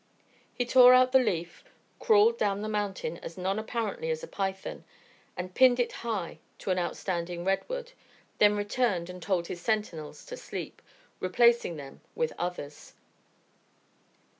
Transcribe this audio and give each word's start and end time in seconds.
He 0.51 0.65
tore 0.65 0.95
out 0.95 1.11
the 1.11 1.19
leaf, 1.19 1.63
crawled 1.99 2.39
down 2.39 2.61
the 2.63 2.67
mountain 2.67 3.19
as 3.19 3.37
non 3.37 3.59
apparently 3.59 4.09
as 4.09 4.23
a 4.23 4.27
python, 4.27 4.83
and 5.37 5.53
pinned 5.53 5.79
it 5.79 5.91
high 5.91 6.39
on 6.65 6.71
an 6.71 6.79
outstanding 6.79 7.45
redwood, 7.45 7.91
then 8.39 8.57
returned 8.57 9.11
and 9.11 9.21
told 9.21 9.45
his 9.45 9.61
sentinels 9.61 10.25
to 10.25 10.35
sleep, 10.37 10.81
replacing 11.19 11.75
them 11.77 12.01
with 12.15 12.33
others. 12.39 12.95